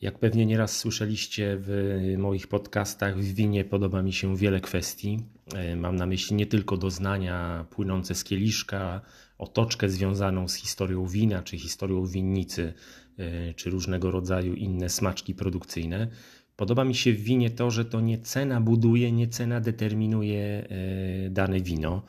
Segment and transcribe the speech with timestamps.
[0.00, 5.18] Jak pewnie nieraz słyszeliście w moich podcastach, w winie podoba mi się wiele kwestii.
[5.54, 9.00] E, mam na myśli nie tylko doznania płynące z kieliszka,
[9.38, 12.74] otoczkę związaną z historią wina, czy historią winnicy,
[13.18, 16.08] e, czy różnego rodzaju inne smaczki produkcyjne.
[16.56, 21.30] Podoba mi się w winie to, że to nie cena buduje, nie cena determinuje e,
[21.30, 22.02] dane wino.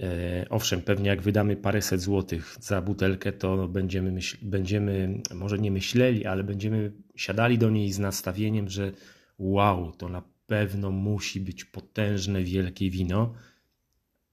[0.00, 5.70] E, owszem, pewnie jak wydamy paręset złotych za butelkę, to będziemy, myśl, będziemy może nie
[5.70, 8.92] myśleli, ale będziemy siadali do niej z nastawieniem, że
[9.38, 13.34] wow, to na pewno musi być potężne, wielkie wino.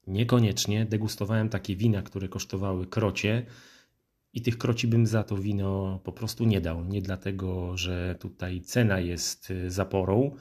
[0.06, 3.46] Niekoniecznie degustowałem takie wina, które kosztowały krocie
[4.32, 6.84] i tych kroci bym za to wino po prostu nie dał.
[6.84, 10.36] Nie dlatego, że tutaj cena jest zaporą,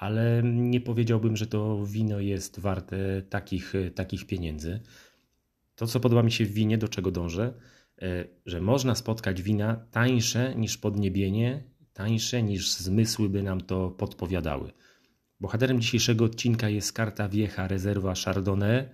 [0.00, 4.80] ale nie powiedziałbym, że to wino jest warte takich, takich pieniędzy.
[5.74, 7.54] To, co podoba mi się w winie, do czego dążę,
[8.02, 14.72] e, że można spotkać wina tańsze niż podniebienie, tańsze niż zmysły by nam to podpowiadały.
[15.40, 18.88] Bohaterem dzisiejszego odcinka jest karta wiecha rezerwa Chardonnay,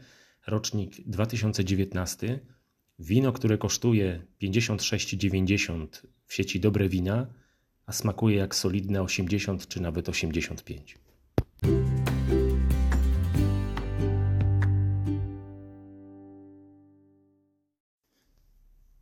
[0.47, 2.41] rocznik 2019.
[2.98, 5.86] Wino, które kosztuje 56,90
[6.27, 7.27] w sieci Dobre Wina,
[7.87, 10.98] a smakuje jak solidne 80 czy nawet 85.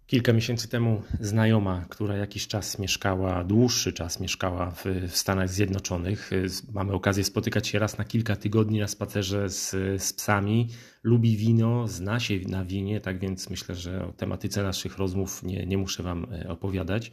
[0.06, 6.30] Kilka miesięcy temu znajoma, która jakiś czas mieszkała, dłuższy czas mieszkała w, Stanach Zjednoczonych,
[6.72, 9.70] mamy okazję spotykać się raz na kilka tygodni na spacerze z,
[10.02, 10.68] z psami,
[11.02, 15.66] lubi wino, zna się na winie, tak więc myślę, że o tematyce naszych rozmów nie,
[15.66, 17.12] nie muszę Wam e, opowiadać.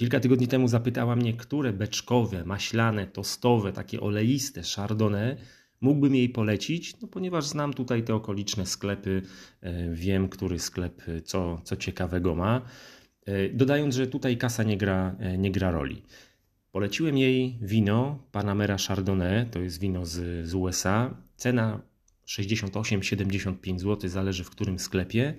[0.00, 5.36] E, kilka tygodni temu zapytała mnie, które beczkowe, maślane, tostowe, takie oleiste chardonnay
[5.80, 9.22] mógłbym jej polecić, no ponieważ znam tutaj te okoliczne sklepy,
[9.60, 12.62] e, wiem, który sklep co, co ciekawego ma.
[13.26, 16.02] E, dodając, że tutaj kasa nie gra, nie gra roli.
[16.72, 21.16] Poleciłem jej wino Panamera Chardonnay, to jest wino z, z USA.
[21.36, 21.80] Cena
[22.26, 25.34] 68-75 zł, zależy w którym sklepie.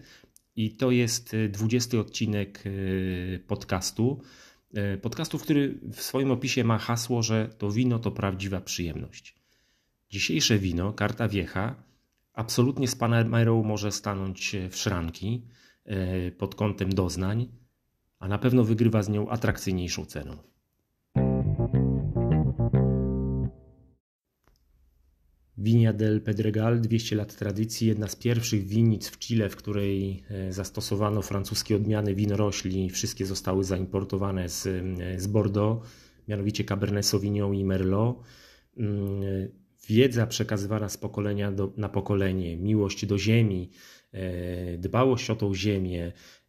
[0.56, 2.64] I to jest 20 odcinek
[3.48, 4.22] podcastu.
[4.74, 9.36] E, podcastu, który w swoim opisie ma hasło, że to wino to prawdziwa przyjemność.
[10.10, 11.76] Dzisiejsze wino, Karta Wiecha,
[12.34, 15.48] absolutnie z Panamerą może stanąć w szranki
[15.86, 17.48] e, pod kątem doznań,
[18.20, 20.51] a na pewno wygrywa z nią atrakcyjniejszą ceną.
[25.62, 30.54] Vinia del Pedregal, 200 lat tradycji, jedna z pierwszych winnic w Chile, w której e,
[30.54, 32.90] zastosowano francuskie odmiany winorośli.
[32.90, 35.88] Wszystkie zostały zaimportowane z, e, z Bordeaux,
[36.28, 38.18] mianowicie Cabernet Sauvignon i Merlot.
[38.78, 39.22] Mm,
[39.88, 43.70] wiedza przekazywana z pokolenia do, na pokolenie, miłość do ziemi,
[44.12, 46.41] e, dbałość o tą ziemię, E,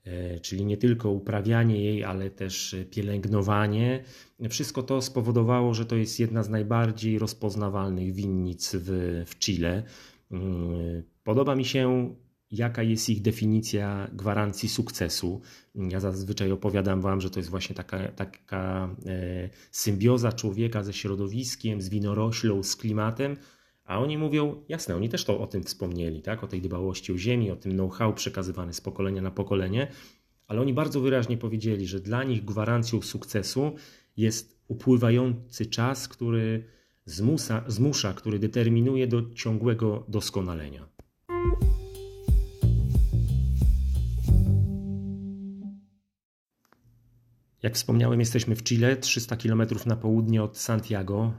[0.43, 4.05] czyli nie tylko uprawianie jej, ale też pielęgnowanie.
[4.51, 9.83] Wszystko to spowodowało, że to jest jedna z najbardziej rozpoznawalnych winnic w, w Chile.
[10.31, 12.15] Mm, podoba mi się,
[12.51, 15.41] jaka jest ich definicja gwarancji sukcesu.
[15.75, 21.83] Ja zazwyczaj opowiadam Wam, że to jest właśnie taka, taka e, symbioza człowieka ze środowiskiem,
[21.83, 23.37] z winoroślą, z klimatem.
[23.85, 26.45] A oni mówią, jasne, oni też to o tym wspomnieli, tak?
[26.45, 29.89] o tej dbałości o ziemię, o tym know-how przekazywany z pokolenia na pokolenie,
[30.47, 33.73] ale oni bardzo wyraźnie powiedzieli, że dla nich gwarancją sukcesu
[34.17, 36.65] jest upływający czas, który
[37.05, 40.92] zmusza, zmusza który determinuje do ciągłego doskonalenia.
[47.71, 51.33] Wspomniałem, jesteśmy w Chile, 300 km na południe od Santiago.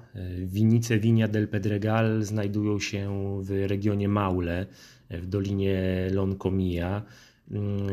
[0.46, 4.66] Winice Vinia del Pedregal znajdują się w regionie Maule,
[5.10, 7.04] w dolinie Loncomia.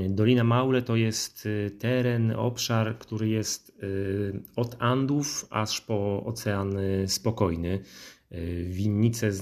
[0.09, 1.49] Dolina Maule to jest
[1.79, 3.79] teren, obszar, który jest
[4.57, 6.77] od Andów aż po Ocean
[7.07, 7.79] Spokojny.
[8.67, 9.33] Winnice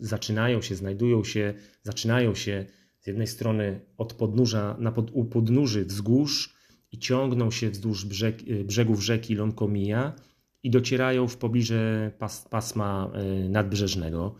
[0.00, 2.66] zaczynają się, znajdują się, zaczynają się
[3.00, 6.53] z jednej strony od podnóża, na pod, u podnóży wzgórz,
[6.94, 10.12] i ciągną się wzdłuż brzeg, y, brzegów rzeki Lonkomija
[10.62, 13.10] i docierają w pobliże pas, pasma
[13.44, 14.34] y, nadbrzeżnego.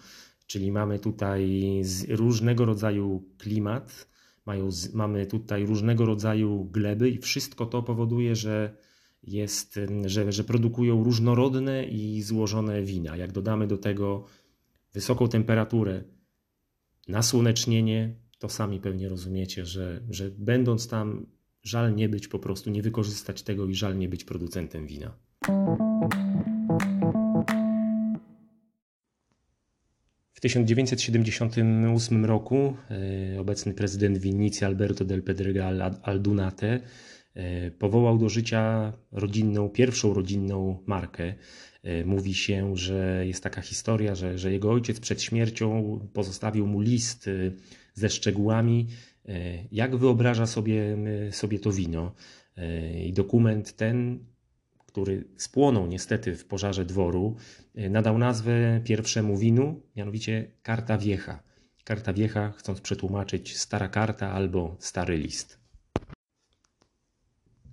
[0.47, 1.63] Czyli mamy tutaj
[2.09, 4.09] różnego rodzaju klimat,
[4.47, 8.77] mają, mamy tutaj różnego rodzaju gleby i wszystko to powoduje, że,
[9.23, 13.17] jest, że, że produkują różnorodne i złożone wina.
[13.17, 14.25] Jak dodamy do tego
[14.93, 16.05] wysoką temperaturę,
[17.09, 21.27] nasłonecznienie, to sami pewnie rozumiecie, że, że będąc tam
[21.65, 25.17] Żal nie być po prostu, nie wykorzystać tego i żal nie być producentem wina.
[30.33, 36.81] W 1978 roku e, obecny prezydent winnicy Alberto del Pedregal Aldunate
[37.79, 41.35] Powołał do życia rodzinną, pierwszą rodzinną markę.
[42.05, 47.31] Mówi się, że jest taka historia, że, że jego ojciec przed śmiercią pozostawił mu list
[47.95, 48.87] ze szczegółami,
[49.73, 50.97] jak wyobraża sobie,
[51.31, 52.15] sobie to wino.
[53.05, 54.25] I dokument ten
[54.95, 57.37] który spłonął niestety w pożarze dworu,
[57.75, 61.43] e, nadał nazwę pierwszemu winu, mianowicie Karta Wiecha.
[61.85, 65.64] Karta Wiecha, chcąc przetłumaczyć stara karta albo stary list.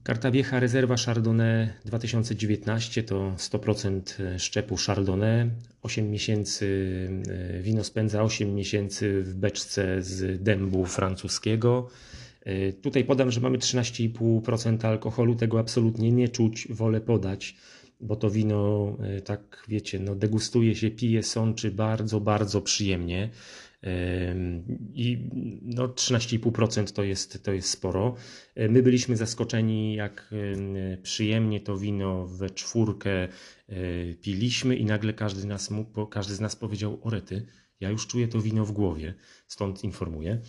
[0.04, 4.02] Karta Wiecha Rezerwa Chardonnay 2019 to 100%
[4.40, 5.50] szczepu Chardonnay.
[5.82, 11.90] 8 miesięcy e, wino spędza 8 miesięcy w beczce z dębu francuskiego.
[12.44, 17.56] E, tutaj podam, że mamy 13,5% alkoholu, tego absolutnie nie czuć, wolę podać,
[18.00, 23.30] bo to wino, e, tak wiecie, no degustuje się, pije, sączy bardzo, bardzo przyjemnie.
[24.94, 25.30] I
[25.62, 28.16] no 13,5% to jest, to jest sporo.
[28.56, 30.34] E, my byliśmy zaskoczeni, jak
[31.04, 33.28] przyjemnie to wino we czwórkę
[34.22, 35.70] piliśmy, i nagle każdy, nas,
[36.12, 37.46] każdy z nas powiedział: Orety,
[37.80, 39.14] ja już czuję to wino w głowie,
[39.48, 40.42] stąd informuję.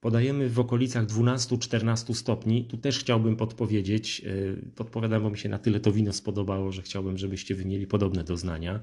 [0.00, 2.64] Podajemy w okolicach 12-14 stopni.
[2.64, 6.82] Tu też chciałbym podpowiedzieć, e, podpowiadam, bo mi się na tyle to wino spodobało, że
[6.82, 8.80] chciałbym, żebyście wy mieli podobne doznania.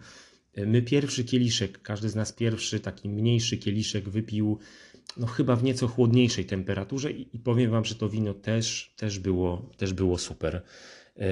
[0.56, 4.60] E, my pierwszy kieliszek, każdy z nas pierwszy taki mniejszy kieliszek wypił
[5.18, 9.20] no chyba w nieco chłodniejszej temperaturze i, i powiem wam, że to wino też, też,
[9.20, 10.62] było, też było super.
[11.18, 11.32] E,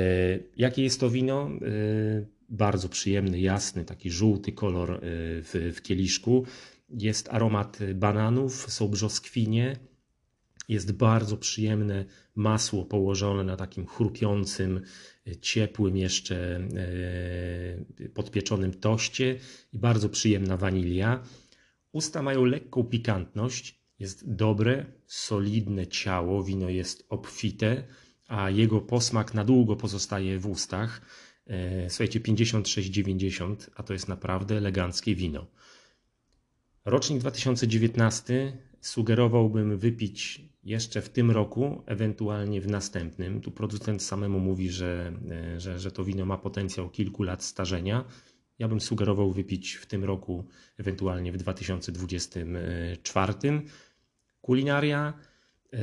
[0.58, 1.50] jakie jest to wino?
[2.50, 6.46] Bardzo przyjemny, jasny, taki żółty kolor w, w kieliszku.
[6.90, 9.78] Jest aromat bananów, są brzoskwinie,
[10.70, 12.06] jest bardzo przyjemne
[12.36, 14.82] masło położone na takim chrupiącym,
[15.42, 19.40] ciepłym jeszcze e, podpieczonym toście
[19.74, 21.24] i bardzo przyjemna wanilia.
[21.92, 27.84] Usta mają lekką pikantność, jest dobre, solidne ciało, wino jest obfite,
[28.28, 31.02] a jego posmak na długo pozostaje w ustach.
[31.48, 35.48] E, słuchajcie, 56,90, a to jest naprawdę eleganckie wino.
[36.86, 43.42] Rocznik 2019 sugerowałbym wypić jeszcze w tym roku, ewentualnie w następnym.
[43.42, 45.14] Tu producent samemu mówi, że,
[45.58, 48.06] że, że to wino ma potencjał kilku lat starzenia.
[48.60, 50.46] Ja bym sugerował wypić w tym roku,
[50.78, 53.34] ewentualnie w 2024.
[54.42, 55.14] Kulinaria,
[55.74, 55.78] e,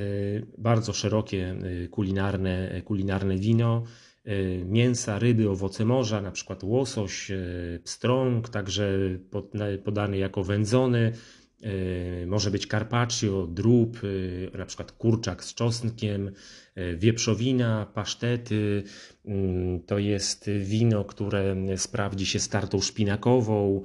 [0.58, 3.84] bardzo szerokie e, kulinarne, kulinarne wino.
[4.30, 7.36] E, mięsa, ryby, owoce morza, na przykład łosoś, e,
[7.84, 8.98] pstrąg, także
[9.84, 11.12] podany jako wędzony.
[11.62, 14.00] E, może być carpaccio, drób,
[14.58, 16.30] na przykład kurczak z czosnkiem,
[16.96, 18.82] wieprzowina, pasztety.
[19.24, 23.82] Mm, to jest wino, które sprawdzi się z tartą szpinakową,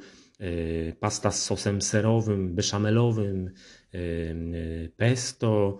[0.99, 3.51] pasta z sosem serowym, beszamelowym,
[4.97, 5.77] pesto.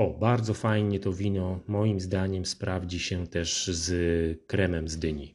[0.00, 5.34] O, bardzo fajnie to wino, moim zdaniem, sprawdzi się też z kremem z dyni.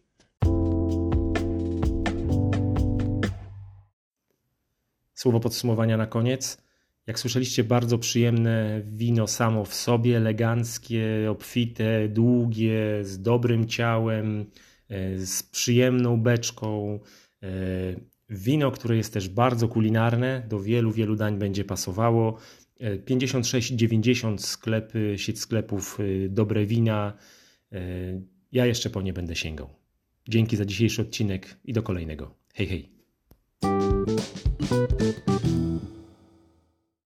[5.14, 6.58] Słowo podsumowania na koniec.
[7.08, 14.46] Jak słyszeliście, bardzo przyjemne wino samo w sobie, eleganckie, obfite, długie, z dobrym ciałem,
[14.90, 17.00] e, z przyjemną beczką.
[18.30, 22.38] E, wino, które jest też bardzo kulinarne, do wielu, wielu dań będzie pasowało.
[22.82, 27.14] 56,90 sklepy, sieć sklepów y, Dobre Wina.
[27.74, 29.70] Y, ja jeszcze po nie będę sięgał.
[30.30, 32.36] Dzięki za dzisiejszy odcinek i do kolejnego.
[32.54, 32.96] Hej, hej.